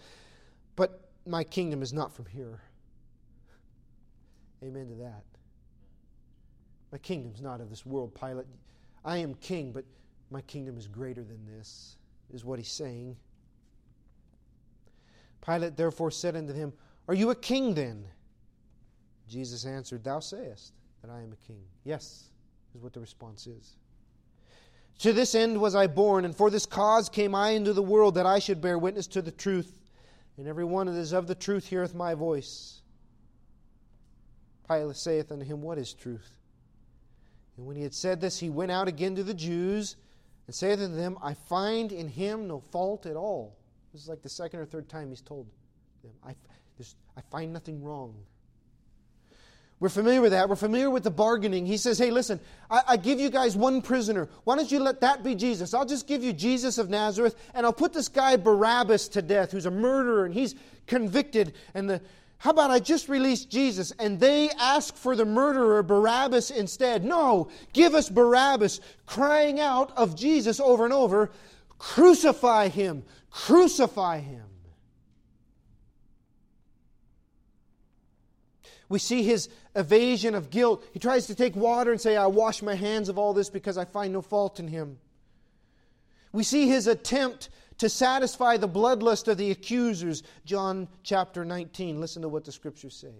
[0.76, 2.60] But my kingdom is not from here.
[4.62, 5.24] Amen to that.
[6.92, 8.46] My kingdom's not of this world, Pilate.
[9.04, 9.84] I am king, but
[10.30, 11.96] my kingdom is greater than this,
[12.32, 13.16] is what he's saying.
[15.44, 16.72] Pilate therefore said unto him,
[17.08, 18.04] Are you a king then?
[19.28, 21.62] Jesus answered, Thou sayest that I am a king.
[21.84, 22.30] Yes,
[22.74, 23.76] is what the response is.
[25.00, 28.14] To this end was I born, and for this cause came I into the world,
[28.14, 29.80] that I should bear witness to the truth.
[30.38, 32.82] And every one that is of the truth heareth my voice.
[34.68, 36.38] Pilate saith unto him, What is truth?
[37.56, 39.96] And when he had said this, he went out again to the Jews,
[40.46, 43.58] and saith unto them, I find in him no fault at all.
[43.92, 45.46] This is like the second or third time he's told
[46.02, 46.34] them, I,
[47.16, 48.14] I find nothing wrong.
[49.82, 50.48] We're familiar with that.
[50.48, 51.66] We're familiar with the bargaining.
[51.66, 52.38] He says, Hey, listen,
[52.70, 54.28] I, I, give you guys one prisoner.
[54.44, 55.74] Why don't you let that be Jesus?
[55.74, 59.50] I'll just give you Jesus of Nazareth, and I'll put this guy Barabbas to death,
[59.50, 60.54] who's a murderer, and he's
[60.86, 61.54] convicted.
[61.74, 62.00] And the,
[62.38, 63.90] how about I just release Jesus?
[63.98, 67.04] And they ask for the murderer Barabbas instead.
[67.04, 71.32] No, give us Barabbas, crying out of Jesus over and over
[71.78, 73.02] Crucify him!
[73.32, 74.44] Crucify him!
[78.92, 80.84] We see his evasion of guilt.
[80.92, 83.78] He tries to take water and say, I wash my hands of all this because
[83.78, 84.98] I find no fault in him.
[86.30, 90.22] We see his attempt to satisfy the bloodlust of the accusers.
[90.44, 92.02] John chapter 19.
[92.02, 93.14] Listen to what the scriptures say.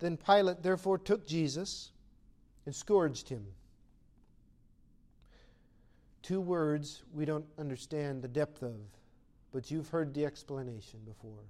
[0.00, 1.90] Then Pilate therefore took Jesus
[2.66, 3.46] and scourged him.
[6.20, 8.76] Two words we don't understand the depth of,
[9.50, 11.46] but you've heard the explanation before.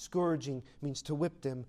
[0.00, 1.66] Scourging means to whip them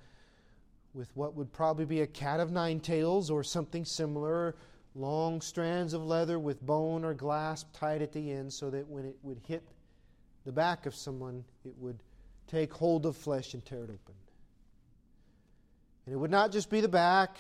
[0.94, 4.56] with what would probably be a cat of nine tails or something similar,
[4.96, 9.06] long strands of leather with bone or glass tied at the end so that when
[9.06, 9.64] it would hit
[10.46, 12.00] the back of someone, it would
[12.48, 14.16] take hold of flesh and tear it open.
[16.06, 17.38] And it would not just be the back,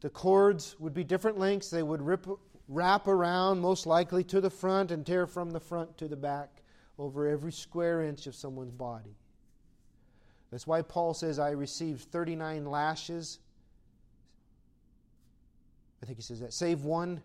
[0.00, 1.68] the cords would be different lengths.
[1.68, 2.26] They would rip,
[2.68, 6.62] wrap around, most likely to the front, and tear from the front to the back
[6.98, 9.16] over every square inch of someone's body.
[10.54, 13.40] That's why Paul says, I received 39 lashes.
[16.00, 16.52] I think he says that.
[16.52, 17.20] Save one.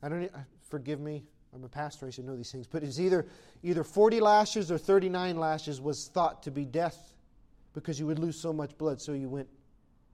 [0.00, 0.30] I don't
[0.68, 1.24] forgive me.
[1.52, 2.68] I'm a pastor, I should know these things.
[2.68, 3.26] But it's either
[3.64, 7.16] either 40 lashes or 39 lashes was thought to be death
[7.74, 9.48] because you would lose so much blood, so you went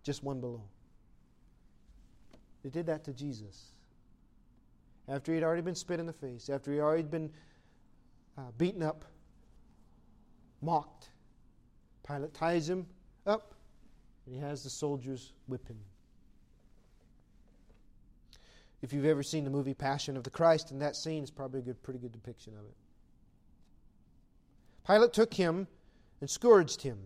[0.02, 0.62] just one below.
[2.64, 3.72] They did that to Jesus.
[5.06, 7.30] After he had already been spit in the face, after he had already been
[8.38, 9.04] uh, beaten up,
[10.62, 11.10] mocked,
[12.06, 12.86] Pilate ties him
[13.26, 13.54] up,
[14.24, 15.78] and he has the soldiers whip him.
[18.82, 21.60] If you've ever seen the movie Passion of the Christ, and that scene is probably
[21.60, 22.76] a good, pretty good depiction of it.
[24.86, 25.66] Pilate took him
[26.20, 26.98] and scourged him.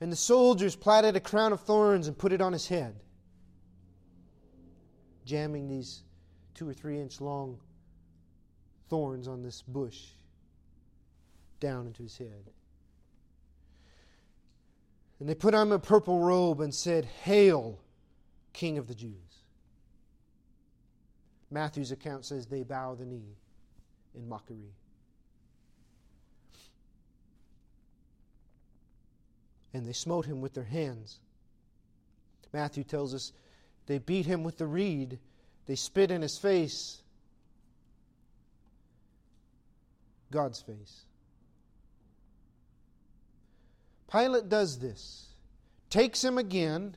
[0.00, 3.00] And the soldiers plaited a crown of thorns and put it on his head,
[5.24, 6.02] jamming these
[6.54, 7.58] two or three inch long
[8.88, 10.08] thorns on this bush
[11.60, 12.50] down into his head.
[15.22, 17.78] And they put on him a purple robe and said, Hail,
[18.52, 19.44] King of the Jews.
[21.48, 23.36] Matthew's account says they bow the knee
[24.16, 24.74] in mockery.
[29.72, 31.20] And they smote him with their hands.
[32.52, 33.30] Matthew tells us
[33.86, 35.20] they beat him with the reed,
[35.66, 37.00] they spit in his face.
[40.32, 41.04] God's face.
[44.12, 45.28] Pilate does this,
[45.88, 46.96] takes him again,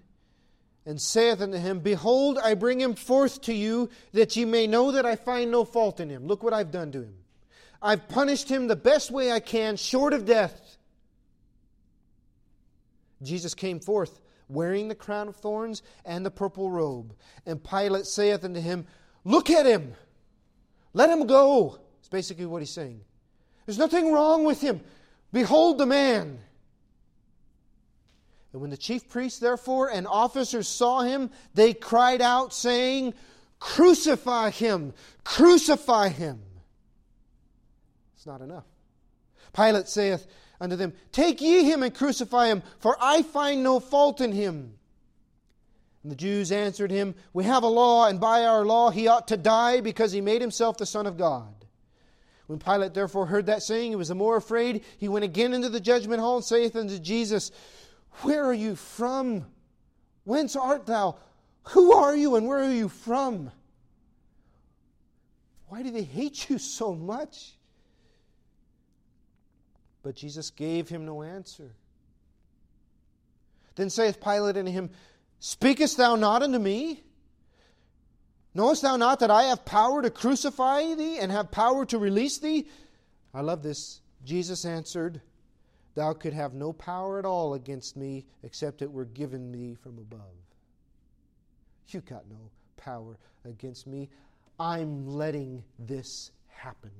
[0.85, 4.91] and saith unto him, Behold, I bring him forth to you, that ye may know
[4.91, 6.27] that I find no fault in him.
[6.27, 7.15] Look what I've done to him.
[7.81, 10.77] I've punished him the best way I can, short of death.
[13.23, 17.15] Jesus came forth, wearing the crown of thorns and the purple robe.
[17.45, 18.85] And Pilate saith unto him,
[19.23, 19.93] Look at him!
[20.93, 21.79] Let him go!
[21.99, 23.01] It's basically what he's saying.
[23.65, 24.81] There's nothing wrong with him.
[25.31, 26.39] Behold the man.
[28.55, 33.13] And when the chief priests, therefore, and officers saw him, they cried out, saying,
[33.59, 34.93] Crucify him!
[35.25, 36.39] Crucify him!
[38.15, 38.63] It's not enough.
[39.51, 40.25] Pilate saith
[40.61, 44.75] unto them, Take ye him and crucify him, for I find no fault in him.
[46.03, 49.27] And the Jews answered him, We have a law, and by our law he ought
[49.27, 51.53] to die, because he made himself the Son of God.
[52.47, 54.85] When Pilate therefore heard that saying, he was the more afraid.
[54.97, 57.51] He went again into the judgment hall and saith unto Jesus,
[58.21, 59.45] Where are you from?
[60.23, 61.17] Whence art thou?
[61.69, 63.51] Who are you, and where are you from?
[65.67, 67.53] Why do they hate you so much?
[70.03, 71.71] But Jesus gave him no answer.
[73.75, 74.89] Then saith Pilate unto him,
[75.39, 77.03] Speakest thou not unto me?
[78.53, 82.37] Knowest thou not that I have power to crucify thee and have power to release
[82.37, 82.67] thee?
[83.33, 83.99] I love this.
[84.23, 85.21] Jesus answered,
[85.95, 89.97] Thou could have no power at all against me except it were given me from
[89.97, 90.19] above.
[91.87, 94.09] You got no power against me.
[94.59, 96.91] I'm letting this happen.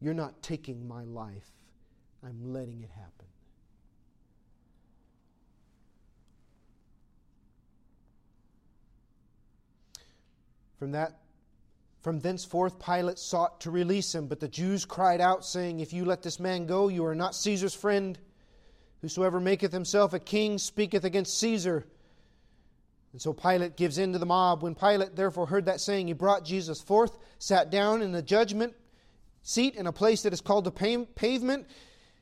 [0.00, 1.50] You're not taking my life,
[2.24, 3.26] I'm letting it happen.
[10.78, 11.18] From that
[12.02, 16.04] from thenceforth Pilate sought to release him, but the Jews cried out, saying, If you
[16.04, 18.18] let this man go, you are not Caesar's friend.
[19.02, 21.86] Whosoever maketh himself a king speaketh against Caesar.
[23.12, 24.62] And so Pilate gives in to the mob.
[24.62, 28.74] When Pilate therefore heard that saying, he brought Jesus forth, sat down in the judgment
[29.42, 31.66] seat in a place that is called the pavement.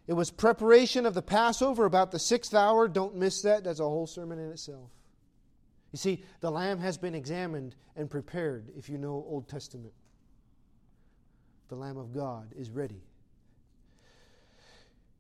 [0.07, 2.87] It was preparation of the Passover about the sixth hour.
[2.87, 3.64] Don't miss that.
[3.64, 4.91] That's a whole sermon in itself.
[5.93, 9.93] You see, the lamb has been examined and prepared, if you know Old Testament.
[11.68, 13.03] The Lamb of God is ready.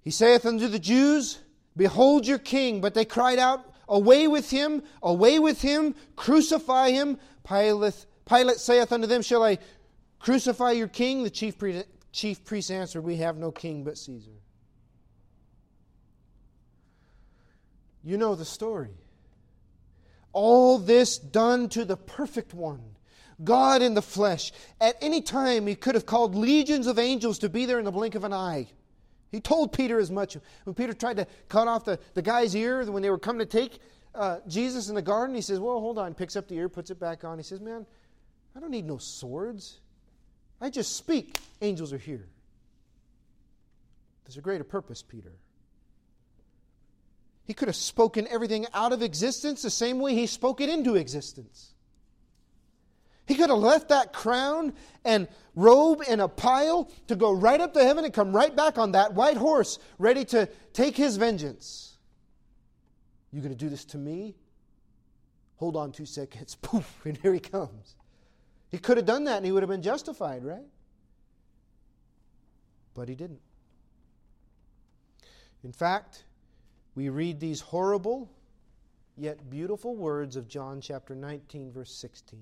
[0.02, 1.40] He saith unto the Jews,
[1.76, 2.80] Behold your king.
[2.80, 7.18] But they cried out, Away with him, away with him, crucify him.
[7.46, 9.58] Pilate, Pilate saith unto them, Shall I
[10.20, 11.22] crucify your king?
[11.22, 14.30] The chief priest, chief priest answered, We have no king but Caesar.
[18.04, 18.94] You know the story.
[20.36, 22.82] All this done to the perfect one.
[23.42, 24.52] God in the flesh.
[24.78, 27.90] At any time, he could have called legions of angels to be there in the
[27.90, 28.66] blink of an eye.
[29.32, 30.36] He told Peter as much.
[30.64, 33.46] When Peter tried to cut off the, the guy's ear when they were coming to
[33.46, 33.78] take
[34.14, 36.12] uh, Jesus in the garden, he says, Well, hold on.
[36.12, 37.38] Picks up the ear, puts it back on.
[37.38, 37.86] He says, Man,
[38.54, 39.80] I don't need no swords.
[40.60, 41.38] I just speak.
[41.62, 42.28] Angels are here.
[44.26, 45.32] There's a greater purpose, Peter.
[47.46, 50.96] He could have spoken everything out of existence the same way he spoke it into
[50.96, 51.72] existence.
[53.26, 54.72] He could have left that crown
[55.04, 58.78] and robe in a pile to go right up to heaven and come right back
[58.78, 61.96] on that white horse, ready to take his vengeance.
[63.32, 64.36] You going to do this to me?
[65.56, 66.54] Hold on two seconds.
[66.62, 67.96] Poof, and here he comes.
[68.70, 70.66] He could have done that and he would have been justified, right?
[72.94, 73.40] But he didn't.
[75.64, 76.24] In fact,
[76.96, 78.28] we read these horrible
[79.16, 82.40] yet beautiful words of John chapter 19, verse 16.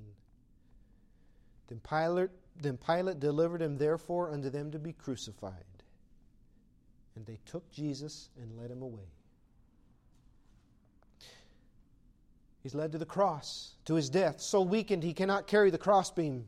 [1.68, 2.30] Then Pilate,
[2.60, 5.64] then Pilate delivered him therefore unto them to be crucified.
[7.16, 9.08] And they took Jesus and led him away.
[12.62, 16.46] He's led to the cross, to his death, so weakened he cannot carry the crossbeam.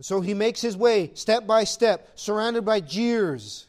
[0.00, 3.66] So he makes his way step by step, surrounded by jeers,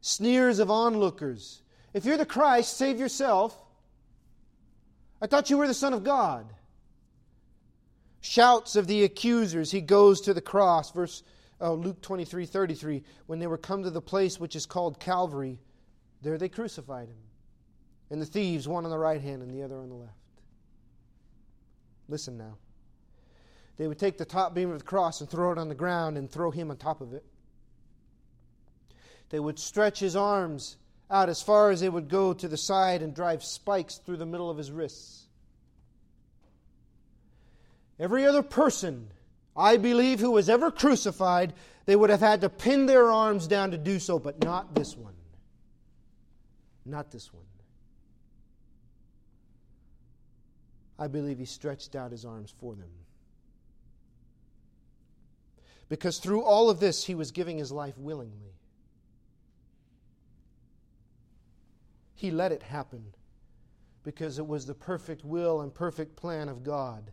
[0.00, 1.62] sneers of onlookers.
[1.92, 3.56] If you're the Christ, save yourself.
[5.20, 6.46] I thought you were the Son of God
[8.20, 10.92] shouts of the accusers, he goes to the cross.
[10.92, 11.22] Verse
[11.60, 13.02] uh, Luke 23 33.
[13.26, 15.58] When they were come to the place which is called Calvary,
[16.22, 17.16] there they crucified him.
[18.10, 20.14] And the thieves, one on the right hand and the other on the left.
[22.08, 22.56] Listen now.
[23.76, 26.18] They would take the top beam of the cross and throw it on the ground
[26.18, 27.24] and throw him on top of it.
[29.30, 30.76] They would stretch his arms
[31.10, 34.26] out as far as they would go to the side and drive spikes through the
[34.26, 35.26] middle of his wrists.
[37.98, 39.08] Every other person,
[39.56, 41.52] I believe, who was ever crucified,
[41.86, 44.96] they would have had to pin their arms down to do so, but not this
[44.96, 45.14] one.
[46.84, 47.44] Not this one.
[50.98, 52.90] I believe he stretched out his arms for them.
[55.88, 58.49] Because through all of this, he was giving his life willingly.
[62.20, 63.02] He let it happen
[64.02, 67.10] because it was the perfect will and perfect plan of God.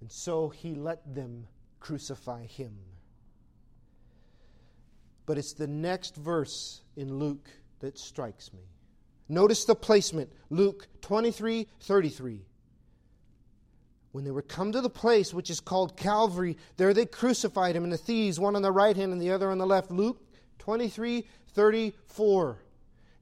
[0.00, 1.48] And so He let them
[1.80, 2.78] crucify Him.
[5.26, 7.50] But it's the next verse in Luke
[7.80, 8.62] that strikes me.
[9.28, 12.46] Notice the placement Luke 23 33.
[14.12, 17.82] When they were come to the place which is called Calvary, there they crucified him
[17.82, 19.90] and the thieves, one on the right hand and the other on the left.
[19.90, 20.22] Luke
[20.60, 22.58] 23 34.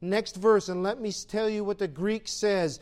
[0.05, 2.78] Next verse, and let me tell you what the Greek says.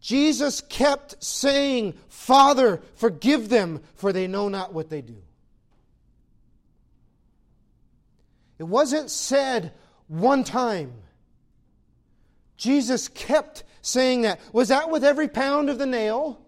[0.00, 5.16] Jesus kept saying, Father, forgive them, for they know not what they do.
[8.58, 9.72] It wasn't said
[10.06, 10.92] one time.
[12.58, 14.38] Jesus kept saying that.
[14.52, 16.42] Was that with every pound of the nail?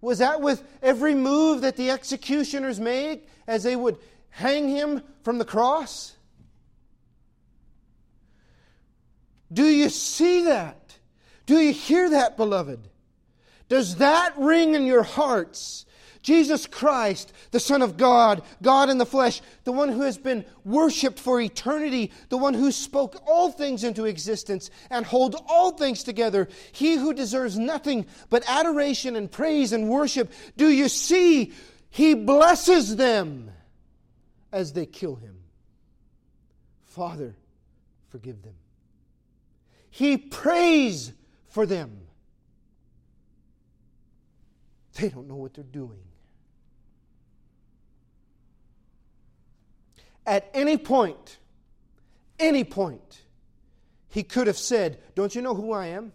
[0.00, 3.98] Was that with every move that the executioners made as they would
[4.30, 6.16] hang him from the cross?
[9.52, 10.96] Do you see that?
[11.46, 12.88] Do you hear that, beloved?
[13.68, 15.86] Does that ring in your hearts
[16.22, 20.44] Jesus Christ, the Son of God, God in the flesh, the one who has been
[20.64, 26.04] worshiped for eternity, the one who spoke all things into existence and hold all things
[26.04, 30.32] together, he who deserves nothing but adoration and praise and worship.
[30.56, 31.52] Do you see?
[31.90, 33.50] He blesses them
[34.52, 35.40] as they kill him.
[36.84, 37.34] Father,
[38.10, 38.54] forgive them.
[39.92, 41.12] He prays
[41.48, 41.98] for them.
[44.94, 46.00] They don't know what they're doing.
[50.26, 51.38] At any point,
[52.38, 53.20] any point,
[54.08, 56.12] he could have said, Don't you know who I am?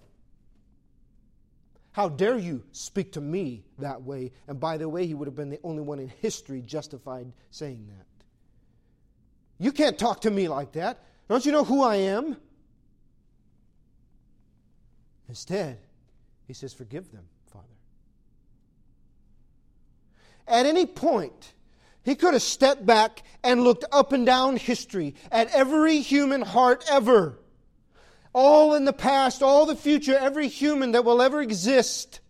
[1.92, 4.32] How dare you speak to me that way?
[4.48, 7.88] And by the way, he would have been the only one in history justified saying
[7.90, 8.08] that.
[9.64, 11.04] You can't talk to me like that.
[11.30, 12.38] Don't you know who I am?
[15.30, 15.80] Instead,
[16.46, 17.66] he says, Forgive them, Father.
[20.48, 21.54] At any point,
[22.04, 26.86] he could have stepped back and looked up and down history at every human heart
[26.90, 27.38] ever.
[28.34, 32.22] All in the past, all the future, every human that will ever exist.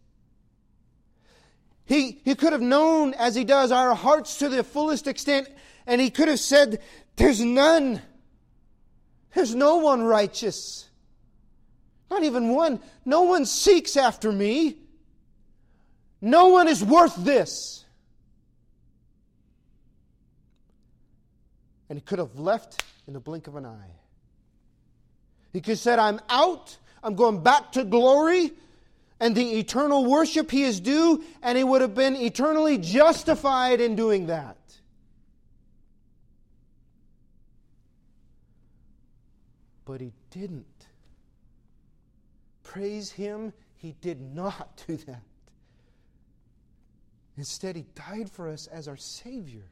[1.86, 5.48] He, he could have known, as he does, our hearts to the fullest extent,
[5.86, 6.82] and he could have said,
[7.16, 8.02] There's none.
[9.34, 10.87] There's no one righteous.
[12.10, 12.80] Not even one.
[13.06, 14.78] No one seeks after me.
[16.22, 17.86] No one is worth this.
[21.90, 23.92] and he could have left in the blink of an eye.
[25.54, 28.52] He could have said, I'm out, I'm going back to glory,
[29.20, 33.96] and the eternal worship he is due, and he would have been eternally justified in
[33.96, 34.58] doing that.
[39.86, 40.66] But he didn't.
[42.78, 45.24] Praise him, he did not do that.
[47.36, 49.72] Instead, he died for us as our Savior.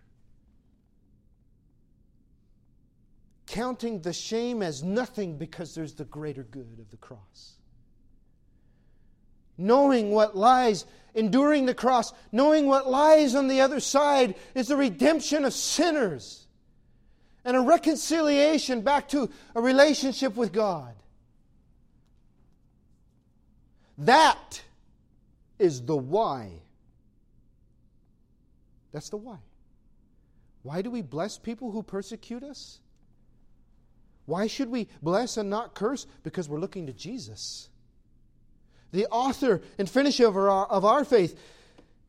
[3.45, 7.53] counting the shame as nothing because there's the greater good of the cross.
[9.55, 14.75] Knowing what lies, enduring the cross, knowing what lies on the other side is the
[14.75, 16.47] redemption of sinners
[17.45, 20.95] and a reconciliation back to a relationship with God.
[23.97, 24.61] That
[25.57, 26.51] is the why.
[28.91, 29.37] That's the why.
[30.63, 32.79] Why do we bless people who persecute us?
[34.25, 36.07] Why should we bless and not curse?
[36.23, 37.69] Because we're looking to Jesus.
[38.91, 41.39] The author and finisher of our, of our faith.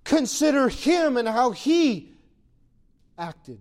[0.05, 2.12] Consider him and how he
[3.18, 3.59] acted.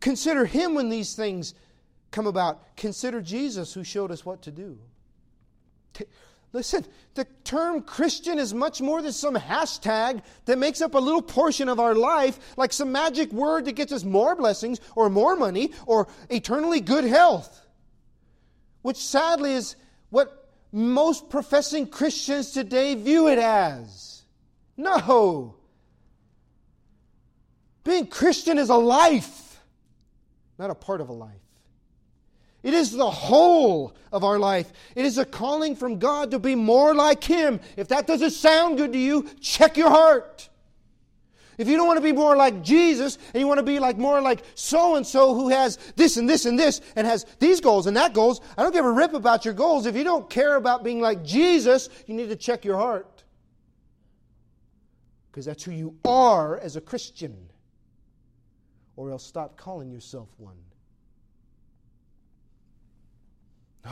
[0.00, 1.54] Consider him when these things
[2.10, 2.76] come about.
[2.76, 4.78] Consider Jesus who showed us what to do.
[6.52, 11.22] Listen, the term Christian is much more than some hashtag that makes up a little
[11.22, 15.36] portion of our life, like some magic word that gets us more blessings or more
[15.36, 17.66] money or eternally good health,
[18.82, 19.76] which sadly is
[20.10, 24.22] what most professing Christians today view it as.
[24.76, 25.56] No.
[27.84, 29.60] Being Christian is a life,
[30.58, 31.45] not a part of a life.
[32.66, 34.72] It is the whole of our life.
[34.96, 37.60] It is a calling from God to be more like Him.
[37.76, 40.48] If that doesn't sound good to you, check your heart.
[41.58, 43.98] If you don't want to be more like Jesus and you want to be like
[43.98, 47.60] more like so and so who has this and this and this and has these
[47.60, 49.86] goals and that goals, I don't give a rip about your goals.
[49.86, 53.22] If you don't care about being like Jesus, you need to check your heart.
[55.30, 57.48] Because that's who you are as a Christian.
[58.96, 60.56] Or else stop calling yourself one.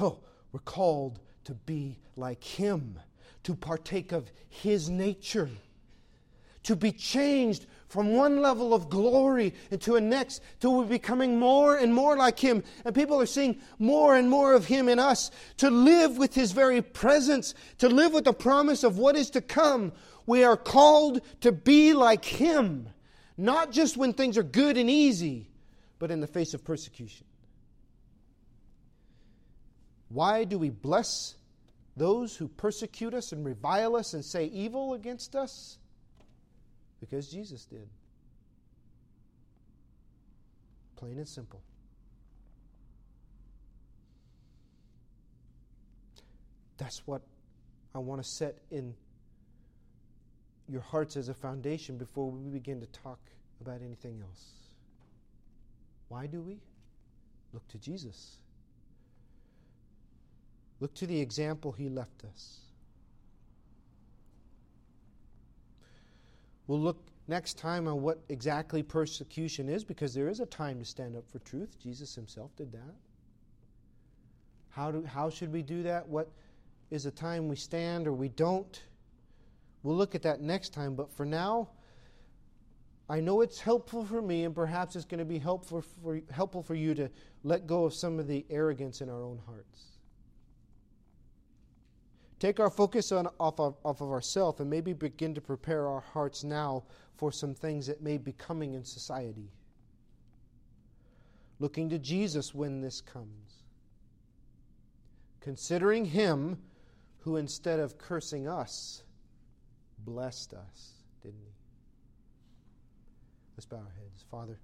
[0.01, 0.19] No,
[0.51, 2.99] we're called to be like Him,
[3.45, 5.49] to partake of His nature,
[6.65, 11.77] to be changed from one level of glory into a next till we're becoming more
[11.77, 12.65] and more like Him.
[12.85, 16.51] And people are seeing more and more of Him in us, to live with His
[16.53, 19.93] very presence, to live with the promise of what is to come.
[20.27, 22.89] We are called to be like Him,
[23.37, 25.51] not just when things are good and easy,
[26.01, 27.27] but in the face of persecution.
[30.15, 31.35] Why do we bless
[31.97, 35.77] those who persecute us and revile us and say evil against us?
[37.01, 37.89] Because Jesus did.
[40.95, 41.61] Plain and simple.
[46.77, 47.23] That's what
[47.93, 48.95] I want to set in
[50.69, 53.19] your hearts as a foundation before we begin to talk
[53.61, 54.45] about anything else.
[56.07, 56.61] Why do we?
[57.53, 58.39] Look to Jesus.
[60.81, 62.61] Look to the example he left us.
[66.67, 66.99] We'll look
[67.29, 71.29] next time on what exactly persecution is because there is a time to stand up
[71.31, 71.79] for truth.
[71.79, 72.95] Jesus himself did that.
[74.71, 76.09] How, do, how should we do that?
[76.09, 76.31] What
[76.91, 78.83] is the time we stand or we don't?
[79.83, 81.69] We'll look at that next time, but for now,
[83.09, 86.63] I know it's helpful for me, and perhaps it's going to be helpful for, helpful
[86.63, 87.11] for you to
[87.43, 89.94] let go of some of the arrogance in our own hearts.
[92.45, 96.03] Take our focus on, off of, off of ourselves and maybe begin to prepare our
[96.03, 96.83] hearts now
[97.17, 99.49] for some things that may be coming in society.
[101.59, 103.63] Looking to Jesus when this comes.
[105.41, 106.59] Considering Him
[107.21, 109.05] who, instead of cursing us,
[110.01, 110.93] blessed us,
[111.23, 111.55] didn't He?
[113.57, 114.23] Let's bow our heads.
[114.31, 114.59] Father,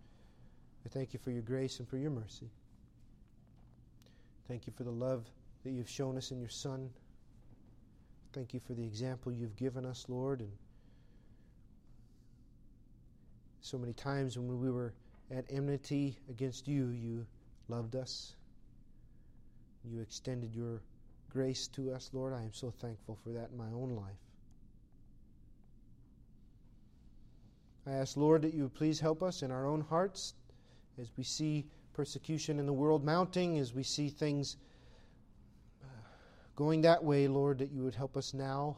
[0.85, 2.51] I thank you for your grace and for your mercy.
[4.49, 5.25] Thank you for the love
[5.65, 6.91] that you've shown us in your Son.
[8.33, 10.41] Thank you for the example you've given us, Lord.
[10.41, 10.53] And
[13.61, 14.95] so many times when we were
[15.31, 17.27] at enmity against you, you
[17.69, 18.35] loved us.
[19.85, 20.81] You extended your
[21.31, 22.33] grace to us, Lord.
[22.33, 24.15] I am so thankful for that in my own life.
[27.87, 30.35] I ask, Lord, that you would please help us in our own hearts
[31.01, 34.57] as we see persecution in the world mounting, as we see things
[36.61, 38.77] going that way, Lord, that you would help us now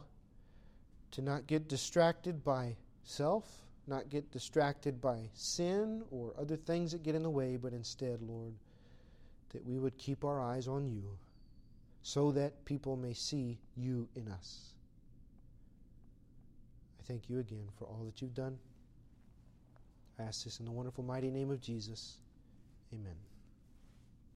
[1.11, 3.45] to not get distracted by self,
[3.87, 8.21] not get distracted by sin or other things that get in the way, but instead,
[8.21, 8.53] Lord,
[9.49, 11.03] that we would keep our eyes on you
[12.03, 14.75] so that people may see you in us.
[17.01, 18.57] I thank you again for all that you've done.
[20.17, 22.15] I ask this in the wonderful, mighty name of Jesus.
[22.93, 23.32] Amen.